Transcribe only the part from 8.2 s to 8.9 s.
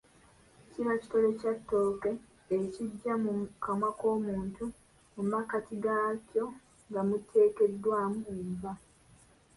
enva.